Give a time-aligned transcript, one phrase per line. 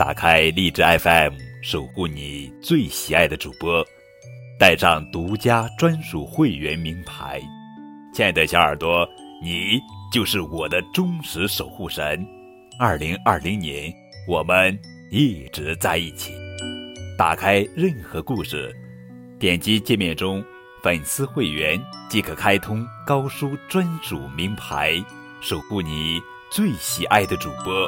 [0.00, 3.86] 打开荔枝 fm 守护你最喜爱的主播
[4.58, 7.38] 带上独家专属会员名牌。
[8.10, 9.06] 亲爱的小耳朵
[9.42, 9.78] 你
[10.10, 12.26] 就是我的忠实守护神。
[12.78, 13.92] 二零二零年
[14.26, 14.74] 我们
[15.10, 16.32] 一直在一起。
[17.18, 18.74] 打开任何故事
[19.38, 20.42] 点击界面中
[20.82, 21.78] 粉丝会员
[22.08, 24.94] 即可开通高叔专属名牌
[25.42, 26.18] 守护你
[26.50, 27.86] 最喜爱的主播。